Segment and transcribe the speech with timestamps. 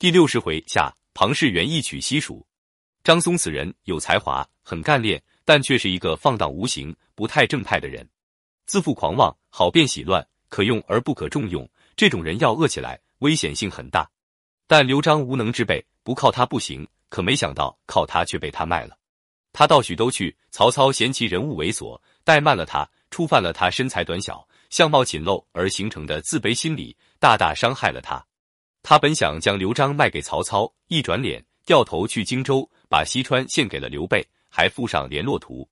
[0.00, 2.46] 第六十回下，庞士元一曲西蜀。
[3.02, 8.08] 张松此人有才华，很干练，但却是一个放荡无形、不太正派的人，
[8.64, 11.68] 自负狂妄，好变喜乱，可用而不可重用。
[11.96, 14.08] 这种人要恶起来，危险性很大。
[14.68, 16.86] 但刘璋无能之辈，不靠他不行。
[17.08, 18.96] 可没想到，靠他却被他卖了。
[19.52, 28.24] 他到许都去，曹操嫌其人物猥琐，怠慢了他，触犯了他身材短小、相貌简陋而形成的自卑心理，大大伤害了他。
[28.88, 32.66] 他本想将刘璋卖给曹操，一转脸掉头去荆州。
[32.88, 35.68] 把西川献给了刘备，还附上联络图。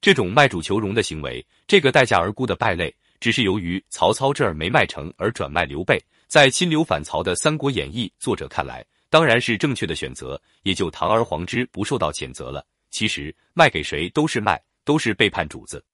[0.00, 6.02] 这种卖主求荣的行为，这个待价而沽的败类，只是由于曹操这儿没卖成而转卖刘备。
[6.26, 12.64] 在亲刘反曹的《三国演义》作者看来，当然是正确的选择，也就堂而皇之不受到谴责了。
[12.90, 15.84] 其实卖给谁都是卖，都是背叛主子，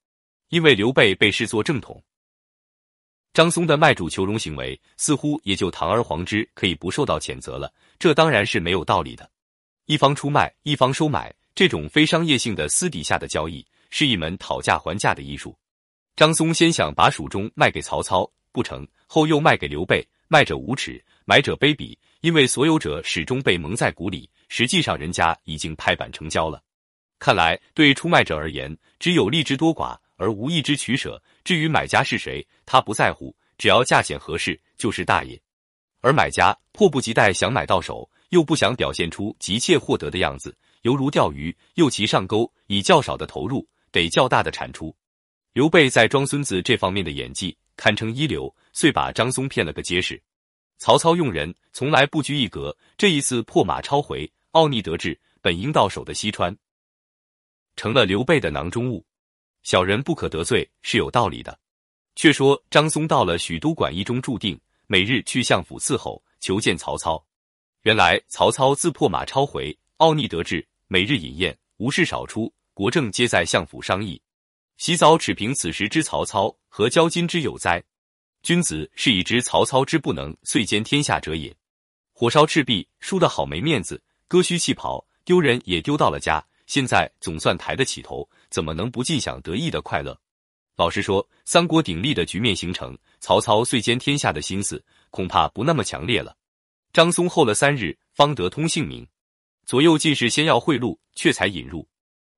[0.47, 2.01] 因为刘备被视作正统。
[3.33, 7.71] 张松的卖主求荣行为，似乎也就堂而皇之可以不受到谴责了。
[7.97, 9.29] 这当然是没有道理的。
[9.85, 15.57] 一方出卖，一方收买，这种非商业性的私底下的交易，是一门讨价还价的艺术。
[16.17, 26.61] 张松先想把蜀中卖给曹操，不成，后又卖给刘备，卖者无耻，买者卑鄙，因为所有者始终被蒙在鼓里，实际上人家已经拍板成交了。
[27.17, 31.21] 看来对出卖者而言，只有利之多寡，而无益之取舍。
[31.43, 35.41] 至于买家是谁，他不在乎，只要价钱合适，就是大爷。
[36.01, 38.09] 而买家迫不及待想买到手。
[38.31, 44.95] 又不想表现出急切获得的样子，犹如钓鱼，诱其上钩，以较少的投入得较大的产出。
[45.51, 50.17] 刘备在装孙子这方面的演技堪称一流，遂把张松骗了个结实。
[50.77, 56.55] 曹操用人从来不拘一格，这一次破马超回，奥逆得志，本应到手的西川，
[57.75, 59.05] 成了刘备的囊中物。
[59.63, 61.57] 小人不可得罪是有道理的。
[62.15, 67.23] 却说张松到了许都馆驿中驻定，每日去相府伺候，求见曹操。
[67.83, 74.21] 原来曹操自破马超回，奥逆得志，每日饮宴，无事少出，国政皆在相府商议。
[74.77, 77.81] 洗澡齿评此时之曹操，何交今之有哉？
[78.43, 81.55] 君子是以知曹操之不能遂兼天下者也。
[82.11, 86.45] 火烧赤壁，输得好没面子，割须弃袍，丢人也丢到了家。
[86.71, 90.17] 现在总算抬得起头，怎么能不尽享得意的快乐？
[90.77, 96.33] 老实说，三国鼎立的局面形成，曹操遂兼天下的心思恐怕不那么强烈了。
[96.93, 99.05] 张松候了三日，方得通姓名。
[99.65, 101.85] 左右进士先要贿赂，却才引入。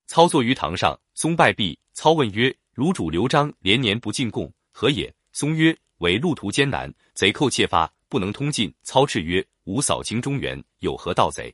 [0.08, 11.54] 操坐于堂上，松拜毕，操问曰：“汝主刘璋连年不进贡，何也？”松曰：“为路途艰难，贼寇窃发，不能通进。”操斥曰：“吾扫清中原，有何盗贼？”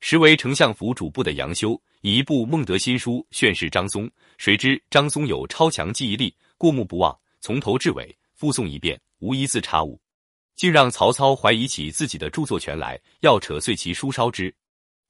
[0.00, 4.08] 时为丞相府主簿的杨修以一部孟德新书训示张松，
[4.38, 10.00] 谁知张松有超强记忆力，过目不忘，从头至尾复诵一遍，无一字差误。
[10.54, 14.54] 竟让曹操怀疑起自己的著作权来，要扯碎其书烧之。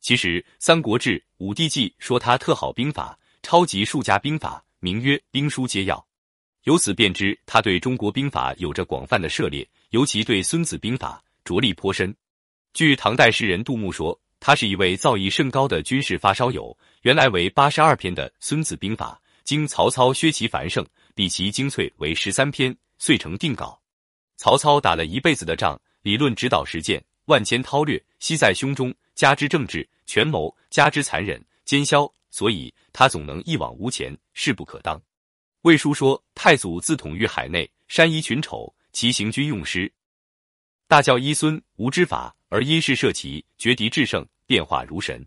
[0.01, 6.05] 其实《三国志·武帝纪》说他特好兵法，超级数家兵法，名曰兵书皆要。
[6.65, 12.15] 由此便知他对中国兵法有着广泛的涉猎，尤其对《孙子兵法》着力颇深。
[12.73, 16.79] 据唐代诗人杜牧说，他是一位造诣甚高的军事发烧友。
[17.03, 20.87] 原来为八十二篇的《孙子兵法》，经曹操削其繁盛，
[21.17, 23.83] 比其精粹为十三篇，遂成定稿。
[24.37, 35.03] 曹操打了一辈子的仗，理论指导实践，万千韬略悉在胸中，加之政治权谋，加之残忍奸枭，所以他总能一往无前，势不可当。
[35.63, 39.93] 魏书说：“太祖自统御海内，山夷群丑，其行军用师，
[40.87, 45.27] 大教一孙无知法，而因事设奇，绝敌制胜，变化如神。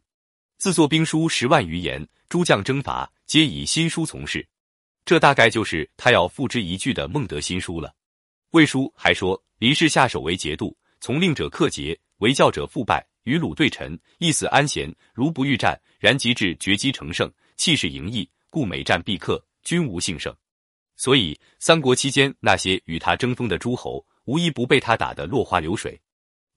[0.57, 4.45] 自作兵书十万余言，诸将征伐，皆以新书从事。
[5.05, 7.93] 这大概就是他要付之一炬的孟德新书了。”
[8.51, 13.05] 魏书还说：“离世下手为节度，从令者克节，为教者复败。
[13.23, 14.93] 与鲁对陈，一死安闲。
[15.13, 20.35] 如不欲战，然即至绝机成胜，气势盈溢，故每战必克，均无幸胜。
[20.95, 25.99] 所以三国期间那些与他争锋的诸侯，无一不被他打得落花流水。”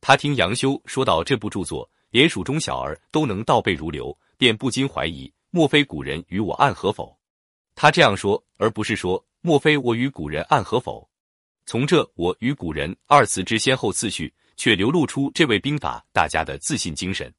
[0.00, 7.18] 他听杨修说到这部著作，连蜀中小儿都能倒背如流，便不禁怀疑：莫非古人与我暗合否？
[7.74, 11.08] 他这样说，而不是说：莫非我与古人暗合否？
[11.64, 17.32] 从这“我与古人”二词之先后次序，却流露出这位兵法大家的自信精神。